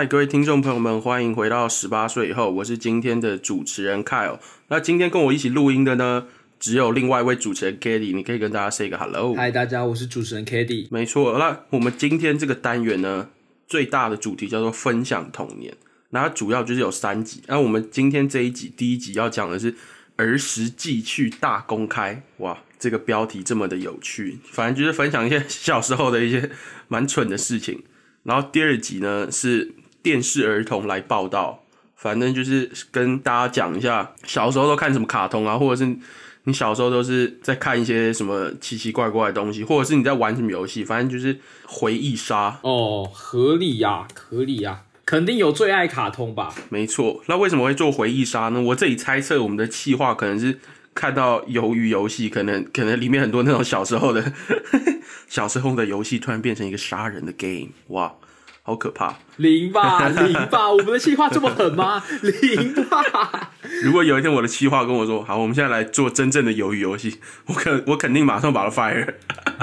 [0.00, 4.38] 嗨，各位听众朋友们，欢迎回到十八岁以后，我是今天的主持人 Kyle。
[4.68, 6.26] 那今天跟我一起录音的呢，
[6.58, 9.34] 只有另外一位主持人 k a t i e 你可以跟大家 say 个 hello。
[9.34, 13.28] 嗨，大家，我是主持人 k a t i e 没错，那我们今天这个单元呢，
[13.66, 15.76] 最大的主题叫做分享童年，
[16.08, 17.42] 那它主要就是有三集。
[17.46, 19.74] 那我们今天这一集第一集要讲的是
[20.16, 26.50] 儿时寄去大公开，哇，这个标题这么的有趣，反正就是分享一些小时候的一些
[26.88, 27.82] 蛮蠢的事情。
[28.22, 29.74] 然后第二集呢是。
[30.02, 31.62] 电视儿童来报道，
[31.96, 35.96] 反正就是跟大家讲一下小时候都看什么卡通啊，或者是
[36.44, 46.54] 你小时候都是在看一些什么奇奇怪怪的东西，或者是你在玩什么游戏，反正就是回忆杀哦，合理呀，合理呀，肯定有最爱卡通吧？
[46.70, 48.60] 没错，那为什么会做回忆杀呢？
[48.60, 50.58] 我这里猜测我们的企划可能是
[50.94, 54.32] 看到鱿鱼游戏，可能可能里面很多那种小时候的
[55.28, 58.14] 小时候的游戏突然变成一个杀人的 game，哇！
[58.62, 59.18] 好可怕！
[59.38, 62.02] 零吧，零吧， 我们的计划这么狠吗？
[62.22, 63.52] 零吧。
[63.82, 69.14] 如果有一天我的计划跟我说，好，我们现在来做真正的鱿鱼游戏，我肯我肯定马上把它 fire。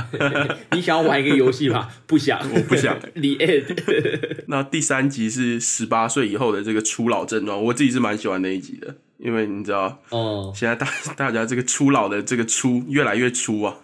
[0.71, 1.87] 你想要玩一个游戏吗？
[2.07, 2.97] 不想，我不想。
[3.15, 4.43] End。
[4.47, 13.75] 那第三集是十八岁以后的这个初老症状，我自己是蛮喜欢那一集的，因为你知道，哦，现在大大家这个初老的这个初越来越粗啊。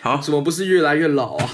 [0.00, 1.50] 好，怎么不是越来越老啊？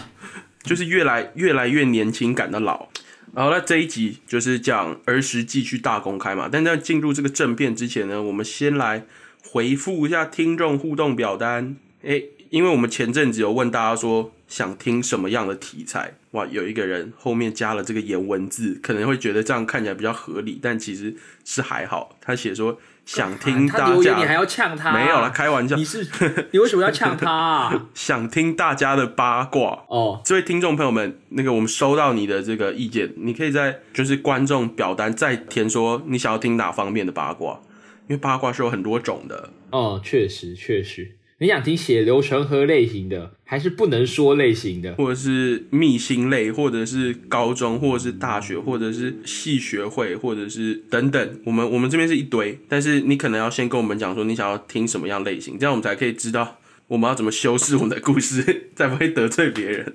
[0.65, 2.89] 就是越来越来越年轻感的老，
[3.35, 6.49] 然后那这一集就是讲儿时记去大公开嘛。
[6.51, 9.05] 但在进入这个正片之前呢，我们先来
[9.47, 11.77] 回复一下听众互动表单。
[12.03, 22.19] 诶，因为我们前阵子有问大家说想听什么样的题材，哇，有一个人后面加了这个颜文字，可能会觉得这样看起来比较合理，但其实是还好。
[22.21, 22.81] 他写说。
[23.05, 24.93] 想听大家，你还要呛他？
[24.93, 25.77] 没有了，开玩笑。
[25.77, 26.07] 你是
[26.53, 27.31] 你为什么要呛他？
[27.31, 27.87] 啊？
[27.95, 30.21] 想听大家的八卦哦。
[30.25, 37.61] 这位听众朋友们，那个我们收到你的这个意见，你可以在就是观众表单再填说你想要听哪方面的八卦，
[38.09, 39.51] 因为八卦是有很多种的。
[39.71, 41.17] 哦，确实确实。
[41.45, 51.41] 你想听血流成河类型的，还是不能说类型的，或者是密星类，或者是高中，或者是大学，或者是系学会，或者是等等。
[51.45, 56.57] 我们我们这边是一堆，但是你可能要先跟我们讲说你想要听什么样类型，这样我们才可以知道
[56.89, 59.93] 我们要怎么修饰我们的故事， 才不会得罪别人。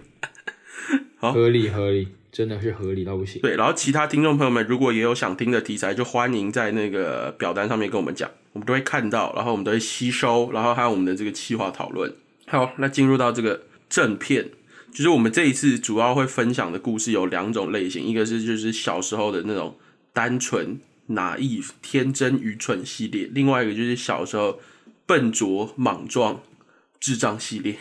[1.17, 2.09] 好，合理合理。
[2.31, 3.41] 真的是合理到不行。
[3.41, 12.13] 对，然后其他听众朋友们如果也有想听的题材，就欢迎在那个表单上面跟我们讲，我们都会看到，然后我们都会吸收，然后还有我们的这个企划讨论。
[12.47, 14.49] 好，那进入到这个正片，
[14.91, 19.77] 就是我们这一次主要会分享的故事有两种类型，一个是就是小时候的那种
[20.13, 24.59] 单纯、拿意、天真、愚蠢系列，另外一个就是小时候
[25.05, 26.41] 笨拙、莽撞、
[26.99, 27.75] 智障系列。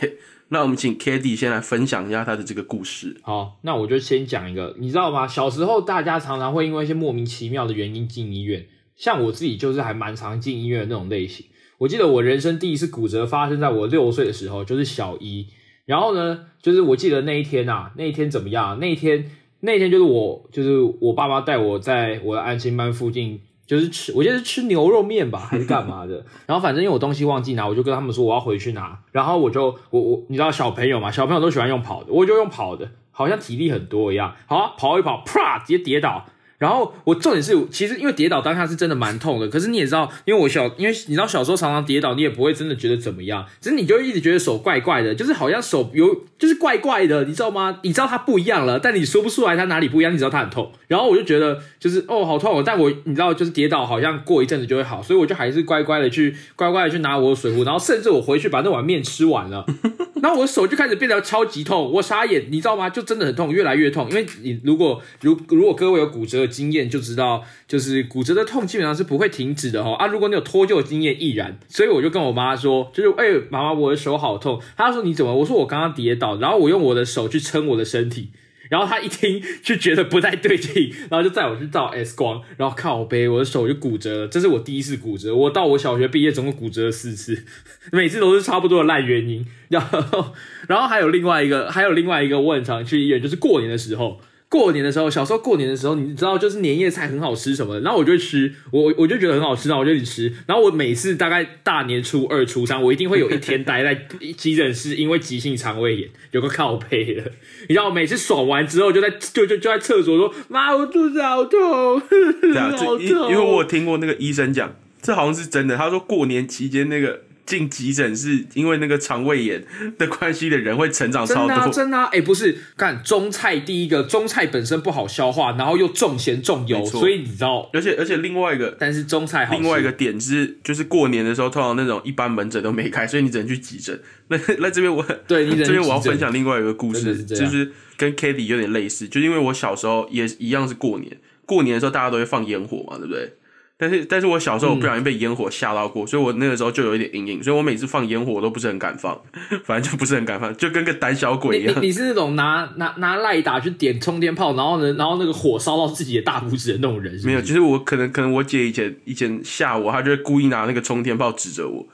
[0.51, 3.19] 那我们请 k a t i e 先来分享一下他的这个故事。
[3.23, 5.29] 好，那我就先讲一个，你知道吗？
[5.29, 8.67] 小时候大家常常会因为一些莫名其妙的原因进医院，
[8.97, 11.47] 像我自己就是还蛮常进医院的那种类型。
[11.79, 15.47] 我记得我人生第一次骨折发生在我六岁的时候，就是小一。
[15.85, 18.79] 然后呢，就是我记得那一天啊，那一天怎么样？
[18.81, 23.41] 那一天，那一天就是我，就是我爸妈带我在我的安心班附近。
[23.69, 26.25] 就是吃，我记得是吃牛肉面吧，还是干嘛的？
[26.47, 28.99] 然后反正因为我东西忘记拿，我就跟他们说我要回去拿。
[29.13, 34.35] 然后我就我我，你知道小朋友嘛，小朋友都喜欢用跑的，我就用跑的，好像体力很多一样。
[34.47, 36.25] 好，跑一跑，啪，直接跌倒。
[36.59, 39.49] 然后我重点是，其实因为跌倒当下是真的蛮痛的。
[39.49, 43.47] 可是你也知道，因为我小，因为你知道小时候常常跌倒，你也不会真的觉得怎么样。
[43.61, 47.79] 只是你就一直觉得手怪怪的，就是好像手有，就是怪怪的，你知道吗？
[47.83, 50.13] 你知道它不一样了，但你说不出来它哪里不一样。
[50.13, 52.63] 你知道它很痛，然后我就觉得就是哦，好痛。
[52.65, 59.65] 但我你知道，就是跌倒好像过一阵子就会好，所以我就还是乖乖的去乖乖的去拿我的水壶，然后甚至我回去把那碗面吃完了，
[60.21, 61.93] 然后我手就开始变得超级痛。
[61.93, 62.91] 我傻眼，你知道吗？
[62.91, 64.09] 就真的很痛，越来越痛。
[64.11, 67.45] 因为你如果如如果各位有骨折经验，就知道。
[67.69, 70.07] 就是骨折的痛基本上是不会停止的哈啊！
[70.07, 74.61] 如果你有脱臼经验亦然，所以我就跟我妈说，就是哎，妈妈，我的手好痛。
[74.77, 75.35] 她说你怎么？
[75.37, 78.31] 我说我刚刚跌倒，然后我用我的手去撑我的身体，
[78.71, 84.29] 然后她一听就觉得不太对劲， 然后就载我去照 X 光，然后看我背，我的手就骨折了。
[84.29, 87.45] 这是我第一次骨折，我到我小学毕业总共骨折了四次，
[87.93, 89.47] 每次都是差不多的烂原因。
[89.69, 90.33] 然后，
[90.67, 94.19] 然后还有另外一个，还有另外一个我很常去医院，就是过年的时候。
[94.51, 100.33] 过年的时候，小时候过年的时候，你知道就是年夜菜很好吃什么的，然后我就吃，我我就觉得很好吃，然后我就去吃。
[100.47, 104.07] 然后我每次大概大年初二、初三，我一定会有一天待在
[104.37, 107.33] 急诊室，因为急性肠胃炎，有个靠背的。
[107.69, 112.99] 你知道，每次爽完之后， 就在就就就在厕所说：“妈，我肚子好痛，好痛。
[113.31, 115.77] ”因为我听过那个医生讲，这好像是真的。
[115.77, 119.65] 他说过年期间那个进急诊室因为那个肠胃炎
[119.97, 121.73] 的关系的人会成长超真的啊，多。
[121.73, 133.99] 真的啊，哎、不是，看中菜第一个，中菜本身不好消化，然后又重咸重油，所以你知道，而且而且另外一个但是中菜好另外一个点是，就是过年的时候，通常那种一般门诊都没开，所以你只能去急诊。
[134.29, 141.17] 那那这边我 对你这边我要分享另外一个故事，是就是跟 k a t i e 有点类似，就是因为我小时候也一样是过年，
[141.47, 143.33] 过年的时候大家都会放烟火嘛，对不对？
[143.81, 149.17] 但是但是我小时候不小心被烟火吓到过，所以我那个时候就有一点阴影，所以我每次放烟火我都不是很敢放，
[149.65, 151.75] 反正就不是很敢放，就跟个胆小鬼一样。
[151.77, 161.87] 你你你是那种拿拿拿赖打去点冲天炮，然后呢，然后那个火烧到自己的大拇指的那种人是是没有，就是我可能可能我姐以前以前吓我，她就会故意拿那个冲天炮指着我，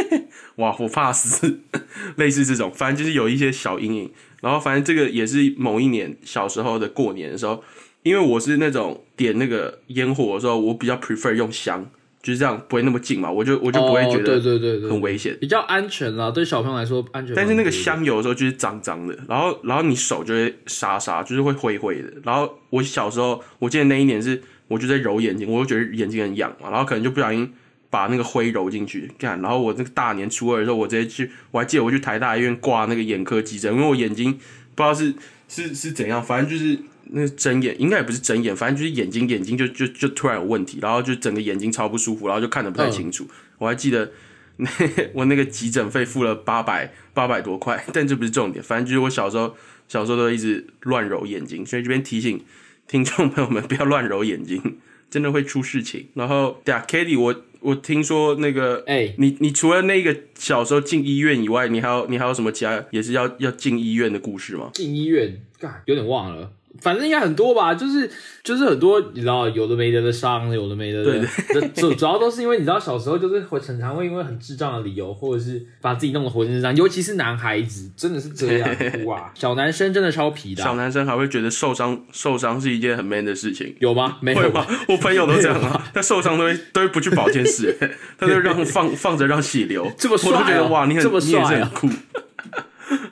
[0.56, 1.60] 哇，我怕死，
[2.16, 4.10] 类似这种，反正就是有一些小阴影。
[4.42, 7.62] 然后反正这个也是某一年小时候的过年的时候，
[8.02, 11.84] 因为我是那种点那个烟火的时候，我比较 prefer 用香，
[12.22, 15.36] 就是这样不会那么近嘛，我就我就不会觉得对对对，很危险。
[15.40, 17.34] 比较安全啦，对小朋友来说安全。
[17.34, 22.10] 但是那个，香有的时候就是脏脏的，然后然后你手就会沙沙，就是会灰灰的。
[22.22, 27.52] 然后我小时候，我记得那一年是我就在揉眼睛，我就觉得眼睛很痒嘛，然后可能就不小心
[27.90, 29.40] 把那个灰揉进去，干。
[29.42, 34.32] 然后我那个大年初二的时候，我直接去，我还记得我去台大医院挂那个眼科急诊，因为我眼睛
[34.74, 35.14] 不知道是
[35.48, 36.78] 是是怎样，反正就是
[37.12, 43.26] 那个睁眼，应该也不是睁眼，反正就是眼睛眼睛就就就突然有问题，然后就整个眼睛超不舒服，然后就看得不太清楚。
[43.58, 44.12] 我还记得
[44.56, 44.68] 那。
[45.14, 49.56] 我那个急诊费付了八百八百多块，但这不是重点，反正就是我小时候
[49.88, 52.44] 小时候都一直乱揉眼睛，所以这边提醒
[52.86, 54.78] 听众朋友们不要乱揉眼睛，
[55.10, 56.08] 真的会出事情。
[56.14, 64.70] 然后对啊 k a t i e 我我听说那个，哎你你除了那个小时候进医院以外，你还有你还有什么其他也是要要进医院的故事吗？
[64.74, 66.52] 进医院，干有点忘了。
[66.80, 68.08] 反正应该很多吧，就是
[68.44, 79.30] 就是很多，你知道有的没得的伤，有的没得的，这主主要都是因为你知道小时候就是会很常会因为很智障的理由，或者是把自己弄得浑身伤，尤其是男孩子，真的是这样哇！
[79.34, 83.74] 小男生真的超皮的啊、小男生还会觉得受伤受伤是一件很 man 的事情。
[83.80, 84.18] 有吗？
[84.20, 84.66] 没有会吗？
[84.88, 87.76] 我朋友都这样啊， 他受伤都会都会不去保健室，
[88.16, 91.88] 他就让放放着让血流，这么帅我都觉得哦哇，你很这么你也是很酷。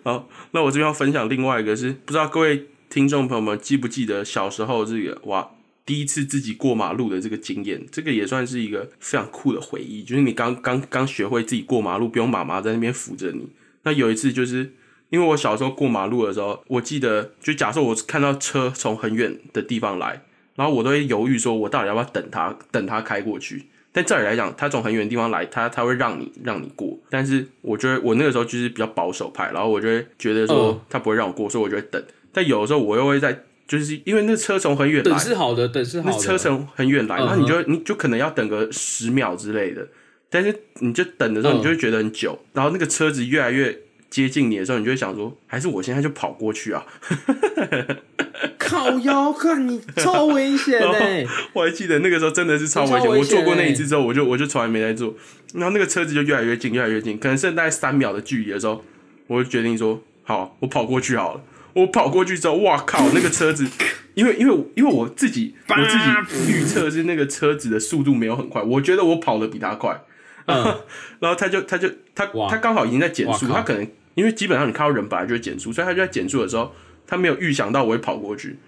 [0.05, 5.51] 好，那我这边要分享另外一个是，不知道各位听众朋友们记不记得小时候这个哇，
[5.85, 13.49] 第一次自己过马路的这个经验，这个也算是一个非常酷的回忆，就是你刚刚刚学会自己过马路，不用妈妈在那边扶着你。
[13.83, 14.73] 那有一次就是。
[15.11, 20.23] 因为我小时候过马路的时候，我记得就假设我看到车从很远的地方来，
[20.55, 23.65] 然后我都会犹豫说，我到底要不要等他，等他开过去。
[23.91, 26.95] 但照理来讲，他从很远的地方来，他他会让你让你过。
[27.09, 32.05] 但是我觉得我那个时候就是比较保守派，然后我就会觉得说他不会让我过，所以我就会等。
[32.33, 36.17] 但有的时候我又会在，就是因为那车从很远来等，是好的，等是好的。
[36.17, 39.87] 那车从很远来，嗯然后你就你就可能要等个十秒之类的，
[40.31, 43.79] 但是你就等的时候，嗯你就会觉得很久，然后那个车子越来越
[44.11, 46.87] 接近你的时候，你就会想说，还是我现在就跑过去啊！
[48.57, 55.15] 靠腰，看你超危险欸呢、我还记得那个时候真的是超危险，我做过那欸一次之后，我就我就从来没再做，
[55.55, 58.85] 然后那个车子就越来越近，越来越近，可能剩大概三秒的距离的时候，
[59.27, 61.41] 我就决定说，好，我跑过去好了。
[61.75, 63.67] 我跑过去之后，哇靠，那个车子，
[64.15, 70.01] 因为因为因为我自己我自己预测是那个车子的速度没有很快，我觉得我跑的比他快，
[70.47, 70.65] 嗯，
[71.21, 76.73] 然后他就他就他他刚好已经在减速，他可能因为基本上你看到人本来就会减速，所以他就在减速的时候，
[77.07, 78.59] 他没有预想到我会跑过去，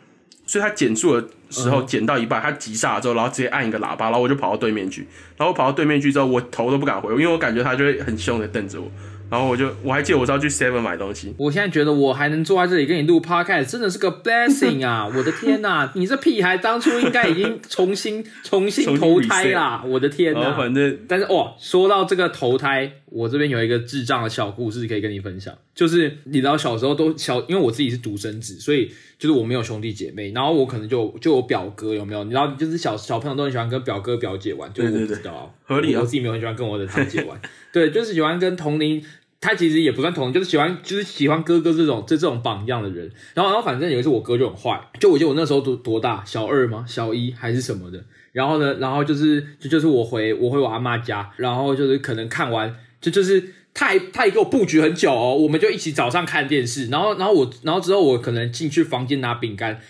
[0.47, 1.87] 所以他减速的时候嗯。
[1.87, 5.01] 减到一半，他急刹之后，然后直接按一个喇叭，然后我就跑到对面去，
[5.37, 8.89] 然后我跑到对面去之后，我头都不敢回，因为我感觉他就会很凶的瞪着我，
[9.31, 15.07] 然后我就我还记得我是要去 Seven 买东西，我现在觉得我还能坐在这里跟你录 podcast，真的是个 blessing 啊！
[15.15, 19.83] 我的天呐、你这屁孩当初应该已经重新 重新投胎啦！
[19.87, 32.25] 我的天然后呐、反正但是哇，说到这个投胎，我这边有一个智障的小故事可以跟你分享，就是你知道小时候都小，因为我自己是独生子，所以就是我没有兄弟姐妹，然后我可能就就有表哥有没有？
[32.25, 37.41] 你知道，就是小小朋友都很喜欢跟表哥表姐玩，就我知道啊，合理啊我我自己没有很喜欢跟我的堂姐玩，
[37.73, 39.01] 对，就是喜欢跟同龄。
[39.41, 43.11] 他其实也不算同，就是喜欢，就是喜欢哥哥这种这这种榜样的人。
[43.35, 46.85] 然后，然后反正有一次我哥就很坏，就我记得我那时候多多大，小二吗？
[46.87, 48.05] 小一还是什么的。
[48.33, 53.43] 然后呢，然后就是就就是我回我回我阿妈家，然后就是可能看完就就是
[53.73, 59.81] 他还他也给我布局很久哦，我们就一起早上看电视，然后然后我然后之后我可能进去房间拿饼干，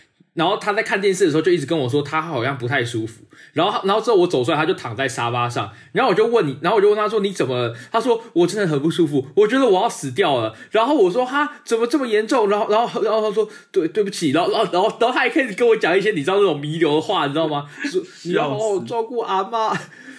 [0.41, 3.21] 然后他在看电视的时候就一直跟我说他好像不太舒服，
[3.53, 7.77] 然后然后之后我走出来他就躺在沙发上，然后我就问你，然后我就问他说你怎么了？
[7.93, 10.55] 他说我真的很不舒服，我觉得我要死掉了。
[10.71, 12.49] 然后我说哈怎么这么严重？
[12.49, 17.67] 然后然后然后他说对对不起，然后然后然后然后他还开始跟我讲一些你知道那种弥留的话，你知道吗？
[17.85, 19.77] 说你要好好照顾阿妈。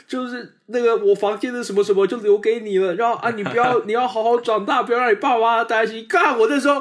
[0.07, 6.05] 就是那个我房间的什么什么就留给你了，然后啊，你不要 你要好好长大，不要让你爸妈担心。
[6.07, 6.79] 看我那时候。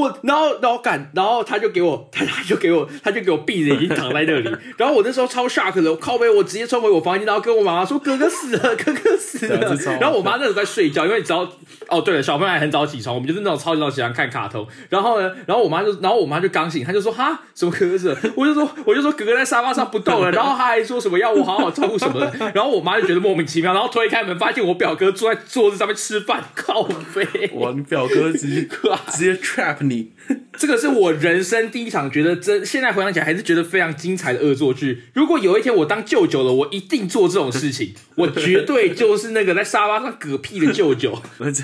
[0.00, 4.50] 我然后然后赶，然后他就给我，他 他就给我，他就给我闭着眼睛躺在那里。
[4.76, 9.60] 然后我那时候超 shock 的，靠背我直接冲回我房间，然后跟我妈妈说：“哥哥死了， 哥哥死了。”
[10.00, 11.48] 然后我妈那时候在睡觉，因为你知道，
[11.88, 14.66] 哦对了，小朋友还很早起床，我们就是那种超级早起床看卡通。
[14.88, 20.30] 然后呢，然后我妈就，然后我妈就刚醒，她就说：“哈，什么哥哥死了？”我就说，我就说哥哥在沙发上不动了。
[20.30, 22.32] 然后他还说什么要我好好照顾什么的。
[22.54, 27.50] 然后我妈就觉得莫名其妙，然后推开门发现我表哥坐在桌子上面吃饭，靠背。
[27.54, 28.68] 哇，你表哥直接
[29.12, 30.12] 直接 trap 你。
[30.58, 35.02] 这个是我人生第一场觉得真，现在回想起来还是觉得非常精彩的恶作剧。
[35.12, 41.20] 如果有一天我当舅舅了，我一定做这种事情， 我绝对就是那个在沙发上嗝屁的舅舅。
[41.38, 41.62] 我这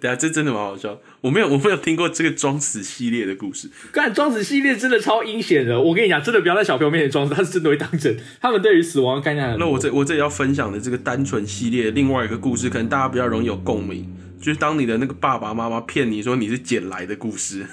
[0.00, 3.70] 等下这真的蛮好笑，我没有我没有听过这个装死系列的故事。
[3.92, 8.16] 干装死系列真的超阴险的，我跟你讲，真的不要在小朋友面前装死，他是真的会当真。
[8.40, 14.04] 他们对于死亡概念，那我这我这里要分享的这个单纯系列另外一个故事，可能大家比较容易有共鸣。
[14.42, 17.64] 就是当你的那个爸爸妈妈骗你说你是捡来的故事，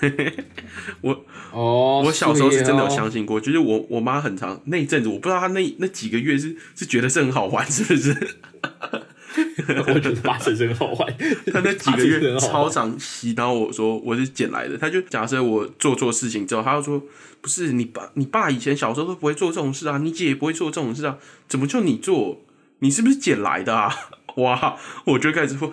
[1.02, 3.42] 我哦，我小时候是真的有相信过。
[3.42, 8.16] 就是我我妈很长那一阵子，我不知道她那那几个月是是觉得是很好玩，是不是？
[9.88, 11.18] 我觉得八成是很好玩。
[11.52, 14.78] 她那几个月超常洗脑我说我是捡来的。
[14.78, 17.02] 他就假设我做错事情之后，他就说
[17.42, 22.42] 不是你爸你爸以前小时候都不会做这种事啊，你姐也不会做这种事啊，怎么就你做？
[22.80, 23.94] 你是不是捡来的啊？
[24.38, 24.78] 哇！
[25.06, 25.72] 我就开始说，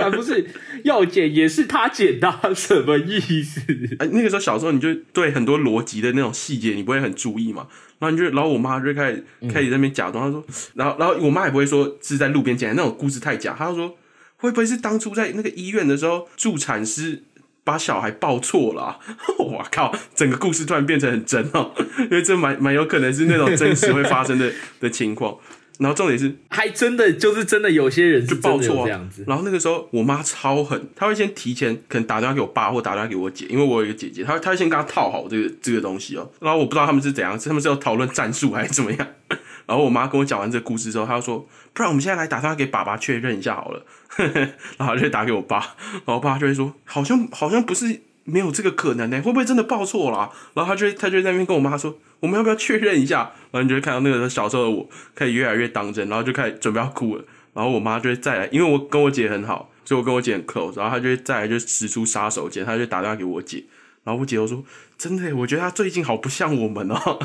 [0.00, 0.46] 啊，不是
[0.84, 3.60] 要剪也是他剪的，什么意思？
[3.98, 7.66] 哎，那个时候小时候你就对很多逻辑的那种细节你不会很注意嘛，
[7.98, 13.96] 然后你就，然后我妈就开始开始在那边假装，她说，然后然后我妈也不会说是在路边捡那种故事太假，她就说
[14.36, 17.22] 会不会是当初在那个医院的时候助产师
[17.64, 18.98] 把小孩抱错了？
[19.38, 25.36] 我靠，整个故事突然变成很真哦，因为这蛮蛮有可能是那种真实会发生的 的情况。
[25.78, 29.24] 然后重点是，还真的就是真的有些人就报错这样子。
[29.26, 36.30] 然后那个时候我妈超狠，她会先提前可能打电话给我爸或打电话给我姐，因为我有一个姐姐，她她会先跟她套好这个这个东西哦。
[36.40, 39.06] 然后我不知道他们是怎样，是他们是要讨论战术还是怎么样。
[39.66, 43.84] 然后我妈跟我讲完这个故事之后，她就说：“不然我们现在来打电话给爸爸确认一下好了。
[44.78, 50.30] ”然后就打给我爸，然后我爸就会说：“好像好像不是。”没有这个可能呢，会不会真的报错了？
[50.52, 53.32] 然后他就他就在那边跟我妈说，我们要不要确认一下？
[53.50, 57.24] 然后你就会看到那个小时候的我开始越来越当真，然后就开始准备要哭了。
[57.54, 60.76] 然后我妈就会再来，因为我跟我姐很好，所以我跟我姐很 close。
[60.76, 63.64] 然后她就会再来就使出杀手锏，她就打电话给我姐。
[64.04, 64.62] 然后我姐就说
[64.98, 67.18] ：“真的，我觉得她最近好不像我们哦。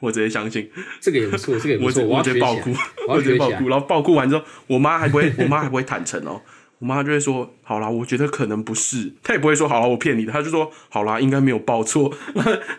[0.00, 0.70] 我直接相信
[1.00, 2.74] 这个也不错，这个也不错，我直接爆哭，
[3.08, 3.68] 我直接爆哭。
[3.68, 6.40] 然后爆哭完之后，我妈还不会，我妈还不会坦诚哦。
[6.78, 12.12] 我妈就会说：“好啦，我觉得可能不是。”她也不会说：“好了，我骗你的。”她就说：“好啦，应该没有报错。”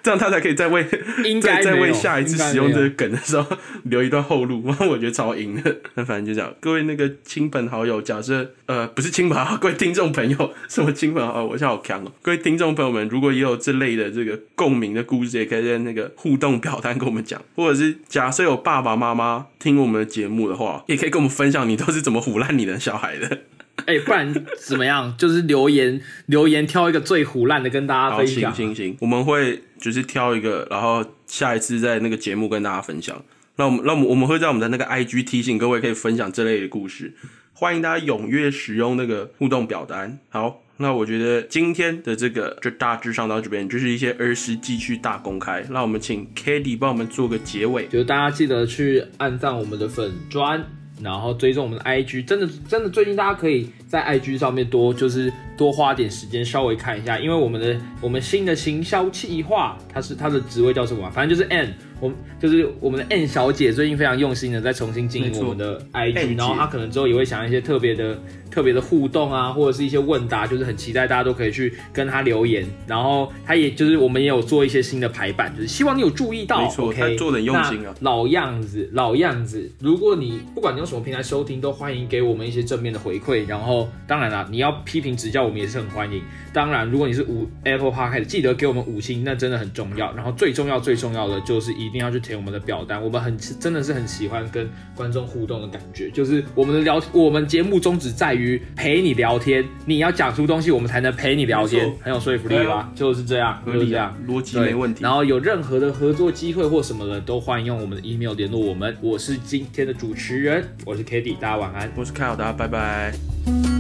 [0.04, 0.84] 这样她才可以再为
[1.42, 4.64] 再再为下一次使用这个梗的时候留一段后路。
[4.88, 5.78] 我觉得超赢的。
[5.96, 6.54] 那反正就这样。
[6.60, 11.48] 各位那个亲朋好友，假设呃不是亲朋好友， 各位听众朋友，什么亲朋好友？
[11.48, 12.12] 我现在好强哦！
[12.22, 17.42] 各位听众朋友们，如果也有这类的这个共鸣的故事，也可以在那个互动表单跟我们讲。
[17.56, 23.40] 或者是假设有爸爸妈妈听我们的节目的话，也可以跟我们分享你都是怎么唬烂你的小孩的。
[23.88, 25.14] 哎，不然怎么样？
[25.18, 28.54] 就是留言留言挑一个最胡烂的跟大家分享。
[28.54, 33.24] 行行行，我们会就是挑一个，然后下一次在那个节目跟大家分享。
[33.56, 37.14] 那我们那我们我们会在我们的那个 IG 提醒各位可以分享这类的故事，
[37.54, 40.20] 欢迎大家踊跃使用那个互动表单。
[40.30, 45.66] 好，那我觉得今天的这个就大致上到这边，就是一些儿时记趣大公开。
[45.72, 50.64] 那我们请 k a t i e 帮我们做个结尾，就是大家记得去按赞我们的粉砖。
[51.02, 61.10] 然后追踪我们的 IG，真的真的，最近大家可以在 IG 上面多就是多花点时间稍微看一下，因为我们的我们新的行销企划，它是它的职位叫什么？
[61.12, 61.74] 反正就是 N。
[62.00, 68.20] 我们就是我们的 N 小姐，最近非常用心的在重新经营我们的 IG，然后她可能之后也会想一些特别的、
[68.52, 72.66] 特别的互动啊，或者是一些问答，就是很期待大家都可以去跟她留言。
[72.86, 76.62] 然后她也就是我们也有做一些新的排版，就是希望你有注意到。
[76.62, 77.94] 没错，她做的用心啊。
[78.02, 79.70] 老样子，老样子。
[79.80, 83.48] 如果你不管你用什么平台收听，都欢迎给我们一些正面的回馈。
[83.48, 86.22] 然后当然了，你要批评指教，我们也是很欢迎。
[86.54, 90.14] 当然，如果你是五 Apple Park 记得给我们五星，那真的很重要。
[90.14, 93.02] 然后最重要、最重要的就是一定要去填我们的表单。
[93.04, 102.92] 我们很真的是很喜欢跟观众互动的感觉，就是我们的聊，我们节目宗旨在于陪你聊天，你要讲出东西，我们才能陪你聊天，很有说服力吧？
[102.96, 105.04] 就是这样，就是这样，逻辑没问题。
[105.04, 108.96] 然后有任何的合作机会或什么的，都欢迎用我们的 email 联络我们。
[109.02, 111.92] 我是今天的主持人，我是 k a t i e 大家晚安。
[111.96, 113.77] 我是 Kyle，大家拜拜。